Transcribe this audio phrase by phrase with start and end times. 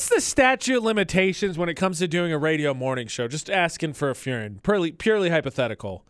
[0.00, 3.28] What's the statute of limitations when it comes to doing a radio morning show?
[3.28, 6.06] Just asking for a furin, purely purely hypothetical.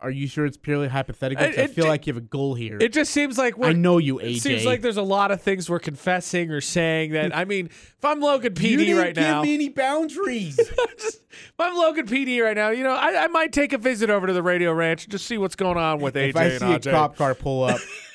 [0.00, 1.42] Are you sure it's purely hypothetical?
[1.42, 2.76] It- I feel it- like you have a goal here.
[2.78, 5.40] It just seems like we're, I know you, It seems like there's a lot of
[5.40, 7.34] things we're confessing or saying that.
[7.34, 10.56] I mean, if I'm Logan you PD didn't right give now, me any boundaries.
[10.98, 14.10] just, if I'm Logan PD right now, you know, I, I might take a visit
[14.10, 16.44] over to the Radio Ranch and just see what's going on with AJ if I
[16.44, 17.80] and see a cop car pull up,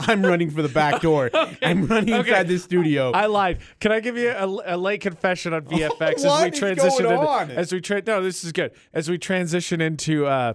[0.00, 1.30] I'm running for the back door.
[1.62, 2.28] I'm running Okay.
[2.30, 3.12] inside the studio.
[3.12, 3.58] I lied.
[3.80, 7.50] Can I give you a, a late confession on VFX as we transition into, on?
[7.50, 8.72] as we tra- no, this is good.
[8.92, 10.54] As we transition into uh,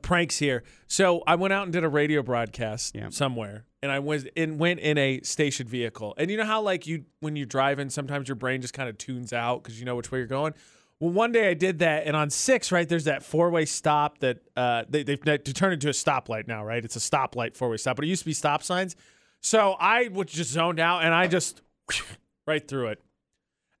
[0.00, 0.62] pranks here.
[0.86, 3.08] So I went out and did a radio broadcast Yeah.
[3.10, 6.14] somewhere, and I was in went in a station vehicle.
[6.16, 8.96] And you know how like you when you're driving, sometimes your brain just kind of
[8.98, 10.54] tunes out because you know which way you're going.
[11.02, 14.18] Well, one day I did that, and on six, right, there's that four way stop
[14.18, 16.84] that uh, they, they've they turned into a stoplight now, right?
[16.84, 18.94] It's a stoplight four way stop, but it used to be stop signs.
[19.40, 21.60] So I was just zoned out, and I just
[22.46, 23.02] right through it.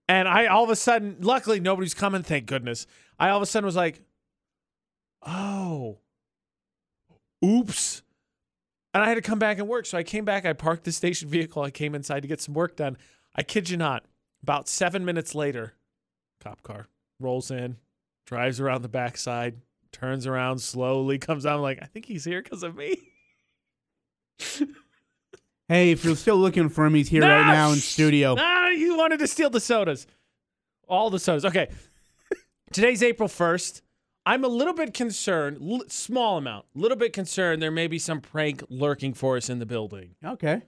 [0.08, 2.88] And I all of a sudden, luckily nobody's coming, thank goodness.
[3.20, 4.00] I all of a sudden was like,
[5.24, 5.98] oh,
[7.44, 8.02] oops.
[8.94, 9.86] And I had to come back and work.
[9.86, 12.54] So I came back, I parked the station vehicle, I came inside to get some
[12.54, 12.96] work done.
[13.36, 14.06] I kid you not,
[14.42, 15.74] about seven minutes later,
[16.40, 16.88] cop car
[17.20, 17.76] rolls in,
[18.26, 19.56] drives around the backside,
[19.92, 21.56] turns around slowly, comes out.
[21.56, 22.96] I'm like, I think he's here because of me.
[25.68, 28.36] hey, if you're still looking for him, he's here right now in studio.
[28.38, 30.06] Ah, you wanted to steal the sodas.
[30.88, 31.44] All the sodas.
[31.44, 31.68] Okay.
[32.72, 33.82] Today's April 1st.
[34.24, 37.98] I'm a little bit concerned, l- small amount, a little bit concerned there may be
[37.98, 40.14] some prank lurking for us in the building.
[40.24, 40.62] Okay.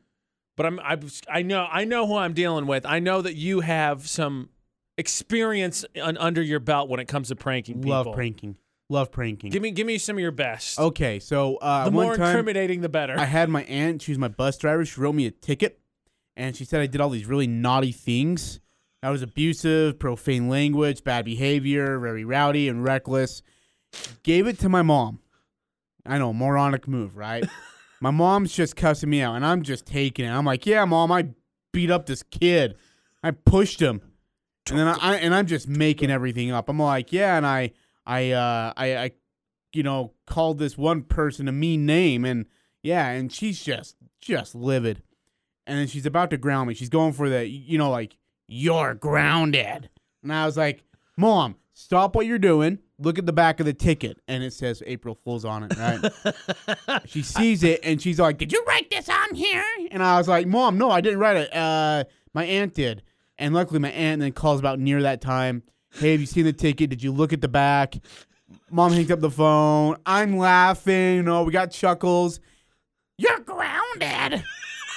[0.57, 2.87] But I'm I, I know I know who I'm dealing with.
[2.87, 4.51] I know that you have some
[4.97, 7.91] experience un, under your belt when it comes to pranking people.
[7.91, 8.57] Love pranking.
[8.91, 9.51] Love pranking.
[9.51, 10.79] Give me give me some of your best.
[10.79, 13.19] okay, so uh, the more time incriminating the better.
[13.19, 14.03] I had my aunt.
[14.03, 14.85] She was my bus driver.
[14.85, 15.81] She wrote me a ticket,
[16.37, 18.61] and she said I did all these really naughty things.
[19.03, 23.43] I was abusive, profane language, bad behavior, very rowdy and reckless.
[24.23, 25.21] Gave it to my mom.
[26.07, 27.45] I know, moronic move, right?
[28.01, 30.31] my mom's just cussing me out, and I'm just taking it.
[30.31, 31.29] I'm like, "Yeah, mom, I
[31.73, 32.77] beat up this kid.
[33.23, 34.03] I pushed him."
[34.71, 36.69] And then I, and I'm just making everything up.
[36.69, 37.73] I'm like, "Yeah," and I
[38.07, 39.11] I uh I I
[39.75, 42.47] you know, called this one person a mean name and
[42.83, 45.03] yeah, and she's just just livid.
[45.67, 46.75] And then she's about to ground me.
[46.75, 48.17] She's going for the you know, like,
[48.47, 49.89] you're grounded.
[50.23, 50.85] And I was like,
[51.17, 52.79] Mom, stop what you're doing.
[52.99, 54.21] Look at the back of the ticket.
[54.29, 57.03] And it says April Fool's on it, right?
[57.07, 59.65] she sees it and she's like, Did you write this on here?
[59.91, 61.55] And I was like, Mom, no, I didn't write it.
[61.55, 63.03] Uh my aunt did.
[63.39, 65.63] And luckily my aunt then calls about near that time.
[65.93, 66.91] Hey, have you seen the ticket?
[66.91, 67.97] Did you look at the back?
[68.71, 69.97] Mom hangs up the phone.
[70.07, 71.17] I'm laughing.
[71.17, 72.41] You know, we got chuckles.
[73.19, 74.43] You're grounded.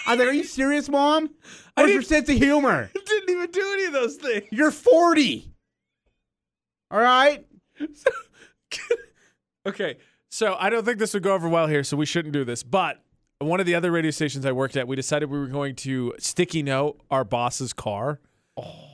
[0.06, 1.30] I was like, Are you serious, Mom?
[1.76, 2.90] Where's your sense of humor?
[3.06, 4.44] didn't even do any of those things.
[4.52, 5.54] You're 40.
[6.92, 7.46] All right?
[9.68, 9.98] Okay,
[10.30, 12.64] so I don't think this would go over well here, so we shouldn't do this.
[12.64, 13.04] But
[13.40, 16.14] one of the other radio stations I worked at, we decided we were going to
[16.20, 18.22] sticky note our boss's car.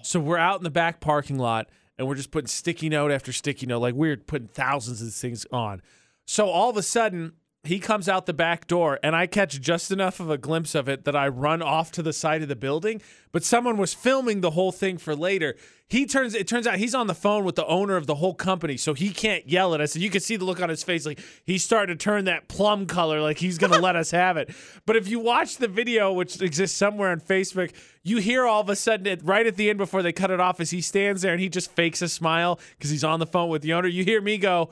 [0.04, 3.32] So we're out in the back parking lot and we're just putting sticky note after
[3.32, 5.82] sticky note, like we're putting thousands of things on.
[6.26, 7.34] So all of a sudden,
[7.66, 10.90] he comes out the back door and I catch just enough of a glimpse of
[10.90, 13.02] it that I run off to the side of the building.
[13.32, 15.56] But someone was filming the whole thing for later.
[15.88, 18.34] He turns it turns out he's on the phone with the owner of the whole
[18.34, 19.96] company, so he can't yell at us.
[19.96, 22.48] And you can see the look on his face, like he's starting to turn that
[22.50, 24.54] plum color, like he's gonna let us have it.
[24.86, 27.72] But if you watch the video, which exists somewhere on Facebook,
[28.04, 30.40] you hear all of a sudden it, right at the end before they cut it
[30.40, 33.28] off, as he stands there and he just fakes a smile because he's on the
[33.28, 33.88] phone with the owner.
[33.88, 34.70] You hear me go,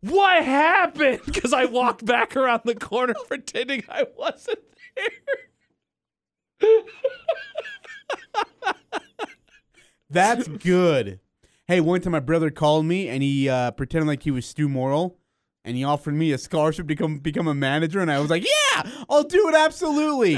[0.00, 1.20] what happened?
[1.24, 4.58] Because I walked back around the corner pretending I wasn't
[6.60, 6.70] there.
[10.10, 11.20] That's good.
[11.66, 14.68] Hey, one time my brother called me and he uh, pretended like he was Stew
[14.68, 15.16] Morrill
[15.64, 18.44] and he offered me a scholarship to become become a manager and I was like,
[18.44, 20.36] "Yeah, I'll do it absolutely."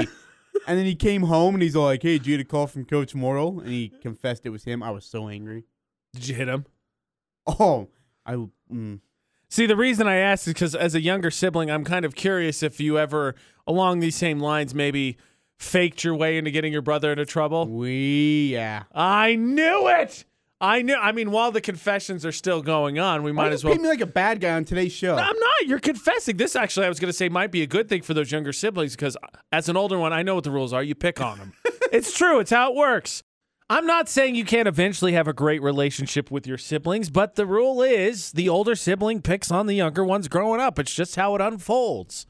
[0.67, 2.67] and then he came home and he's all like, "Hey, did you get a call
[2.67, 4.83] from Coach Morrill?" And he confessed it was him.
[4.83, 5.63] I was so angry.
[6.13, 6.65] Did you hit him?
[7.47, 7.89] Oh,
[8.25, 8.35] I
[8.71, 8.99] mm,
[9.53, 12.63] See, the reason I asked is because as a younger sibling, I'm kind of curious
[12.63, 13.35] if you ever,
[13.67, 15.15] along these same lines, maybe
[15.59, 17.67] faked your way into getting your brother into trouble.
[17.67, 18.85] we yeah.
[18.95, 20.25] I knew it.
[20.59, 20.95] I knew.
[20.95, 23.73] I mean, while the confessions are still going on, we Why might you as well.
[23.73, 25.13] paint me like a bad guy on today's show?
[25.13, 25.67] I'm not.
[25.67, 26.37] You're confessing.
[26.37, 28.53] This actually, I was going to say, might be a good thing for those younger
[28.53, 29.15] siblings because
[29.51, 30.81] as an older one, I know what the rules are.
[30.81, 31.53] You pick on them.
[31.91, 32.39] it's true.
[32.39, 33.21] It's how it works.
[33.69, 37.45] I'm not saying you can't eventually have a great relationship with your siblings, but the
[37.45, 40.77] rule is the older sibling picks on the younger ones growing up.
[40.79, 42.25] It's just how it unfolds.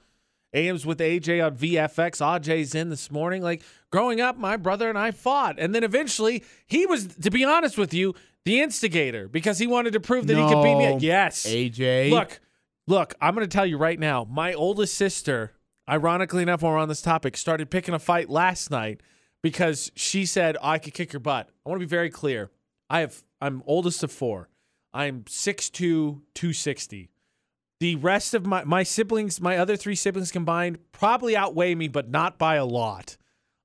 [0.53, 2.21] AM's with AJ on VFX.
[2.21, 3.41] AJ's in this morning.
[3.41, 5.56] Like growing up, my brother and I fought.
[5.57, 8.13] And then eventually he was, to be honest with you,
[8.45, 10.97] the instigator because he wanted to prove that he could beat me.
[11.00, 11.47] Yes.
[11.47, 12.12] AJ.
[12.12, 12.39] Look,
[12.88, 14.27] look, I'm going to tell you right now.
[14.29, 15.53] My oldest sister,
[15.89, 19.01] ironically enough, while we're on this topic, started picking a fight last night
[19.44, 21.50] because she said I could kick your butt.
[21.66, 22.50] I want to be very clear.
[22.90, 24.50] I have I'm oldest of four.
[24.94, 25.72] I'm 6'2",
[26.34, 27.10] 260.
[27.80, 32.10] The rest of my my siblings, my other three siblings combined, probably outweigh me, but
[32.10, 33.18] not by a lot.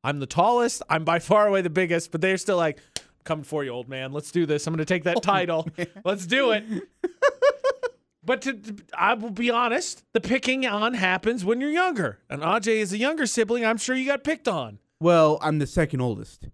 [0.04, 0.82] I'm the tallest.
[0.88, 3.88] I'm by far away the biggest, but they're still like, I'm coming for you, old
[3.88, 4.12] man.
[4.12, 4.66] Let's do this.
[4.66, 5.68] I'm going to take that title.
[6.04, 6.64] Let's do it.
[8.24, 12.18] But to, to- I will be honest, the picking on happens when you're younger.
[12.28, 13.64] And Aj is a younger sibling.
[13.64, 14.80] I'm sure you got picked on.
[15.00, 16.48] Well, I'm the second oldest.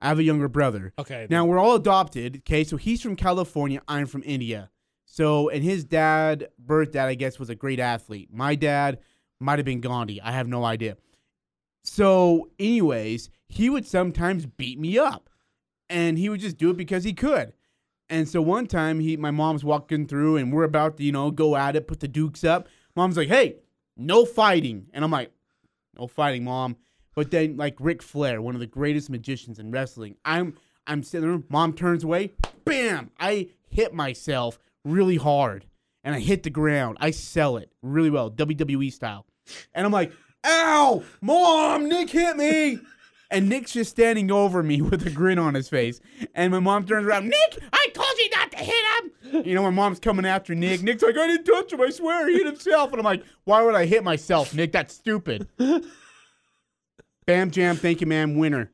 [0.00, 0.92] I have a younger brother.
[0.98, 1.26] Okay.
[1.30, 2.38] Now we're all adopted.
[2.38, 3.80] Okay, so he's from California.
[3.88, 4.70] I'm from India.
[5.06, 8.28] So, and his dad, birth dad, I guess, was a great athlete.
[8.30, 8.98] My dad
[9.40, 10.20] might have been Gandhi.
[10.20, 10.96] I have no idea.
[11.84, 15.30] So, anyways, he would sometimes beat me up,
[15.88, 17.52] and he would just do it because he could.
[18.08, 21.30] And so one time, he, my mom's walking through, and we're about to, you know,
[21.30, 22.68] go at it, put the dukes up.
[22.94, 23.56] Mom's like, "Hey,
[23.96, 25.32] no fighting," and I'm like,
[25.98, 26.76] "No fighting, mom."
[27.16, 30.54] But then, like Ric Flair, one of the greatest magicians in wrestling, I'm
[30.86, 31.42] I'm sitting there.
[31.48, 32.32] Mom turns away.
[32.64, 33.10] Bam!
[33.18, 35.64] I hit myself really hard,
[36.04, 36.98] and I hit the ground.
[37.00, 39.24] I sell it really well, WWE style.
[39.74, 40.12] And I'm like,
[40.44, 41.88] "Ow, mom!
[41.88, 42.80] Nick hit me!"
[43.30, 46.00] And Nick's just standing over me with a grin on his face.
[46.34, 48.84] And my mom turns around, Nick, I told you not to hit
[49.32, 49.42] him.
[49.44, 50.82] You know, my mom's coming after Nick.
[50.82, 51.80] Nick's like, I didn't touch him.
[51.80, 52.92] I swear he hit himself.
[52.92, 54.70] And I'm like, why would I hit myself, Nick?
[54.70, 55.48] That's stupid.
[57.26, 58.36] Bam Jam, thank you, ma'am.
[58.36, 58.70] Winner.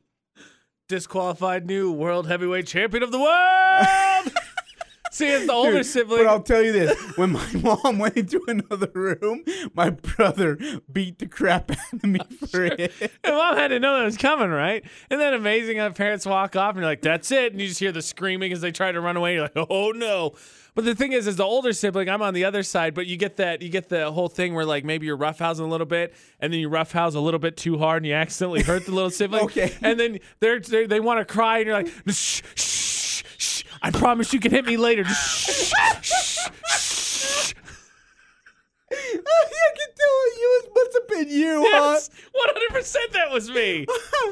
[0.87, 4.31] Disqualified new world heavyweight champion of the world.
[5.11, 8.15] See, as the older Dude, sibling, But I'll tell you this: when my mom went
[8.15, 10.59] into another room, my brother
[10.91, 12.91] beat the crap out of me oh, for it.
[13.23, 14.83] and mom had to know that was coming, right?
[15.09, 17.53] And then amazing how parents walk off and you're like, that's it.
[17.53, 19.33] And you just hear the screaming as they try to run away.
[19.33, 20.33] You're like, oh no.
[20.75, 23.15] But the thing is, as the older sibling, I'm on the other side, but you
[23.15, 26.15] get that, you get the whole thing where like maybe you're roughhousing a little bit
[26.39, 29.09] and then you roughhouse a little bit too hard and you accidentally hurt the little
[29.11, 29.43] sibling.
[29.43, 29.73] Okay.
[29.81, 33.63] And then they're, they're they want to cry and you're like, shh, shh, shh.
[33.83, 35.03] I promise you can hit me later.
[35.03, 37.53] Shh, shh, shh.
[38.93, 42.09] I can tell you it must have been you, Yes,
[42.71, 43.85] 100% that was me.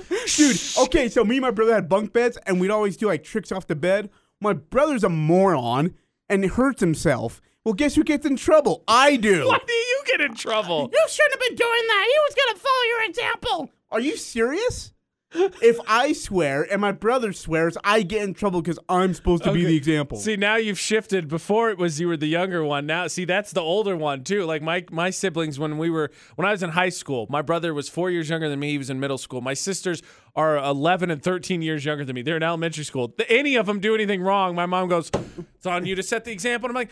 [0.36, 3.24] Dude, okay, so me and my brother had bunk beds, and we'd always do like
[3.24, 4.10] tricks off the bed.
[4.40, 5.96] My brother's a moron
[6.32, 7.42] and hurts himself.
[7.64, 8.84] Well, guess who gets in trouble?
[8.88, 9.48] I do.
[9.48, 10.90] Why do you get in trouble?
[10.92, 12.08] You shouldn't have been doing that.
[12.08, 13.70] He was gonna follow your example.
[13.92, 14.94] Are you serious?
[15.34, 19.54] If I swear and my brother swears, I get in trouble because I'm supposed to
[19.54, 20.18] be the example.
[20.18, 21.28] See, now you've shifted.
[21.28, 22.86] Before it was you were the younger one.
[22.86, 24.46] Now, see, that's the older one too.
[24.46, 27.74] Like my my siblings when we were when I was in high school, my brother
[27.74, 28.72] was four years younger than me.
[28.72, 29.42] He was in middle school.
[29.42, 30.02] My sisters
[30.36, 32.22] are 11 and 13 years younger than me.
[32.22, 33.14] They're in elementary school.
[33.30, 35.10] Any of them do anything wrong, my mom goes,
[35.56, 36.92] "It's on you to set the example." And I'm like,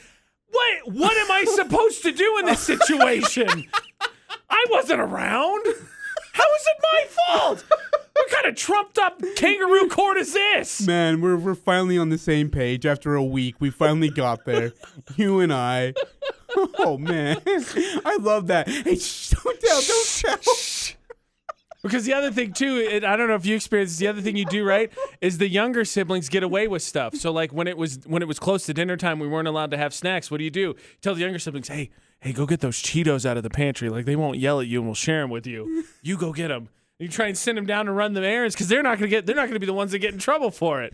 [0.52, 0.94] "What?
[0.94, 3.66] What am I supposed to do in this situation?
[4.50, 5.66] I wasn't around.
[6.34, 7.66] How is it my fault?
[8.20, 12.18] What kind of trumped up kangaroo court is this?" Man, we're we're finally on the
[12.18, 13.56] same page after a week.
[13.60, 14.74] We finally got there.
[15.16, 15.94] you and I.
[16.80, 18.68] Oh man, I love that.
[18.68, 20.96] Hey, shh, don't tell, don't tell.
[21.82, 24.22] Because the other thing too, it, I don't know if you experienced this, the other
[24.22, 24.92] thing you do right
[25.22, 27.16] is the younger siblings get away with stuff.
[27.16, 29.72] So like when it was when it was close to dinner time, we weren't allowed
[29.72, 30.30] to have snacks.
[30.30, 30.60] What do you do?
[30.60, 33.88] You tell the younger siblings, hey, hey, go get those Cheetos out of the pantry.
[33.90, 35.86] Like they won't yell at you and we'll share them with you.
[36.02, 36.68] You go get them.
[37.00, 39.26] You try and send them down to run the errands because they're not gonna get
[39.26, 40.94] they're not gonna be the ones that get in trouble for it.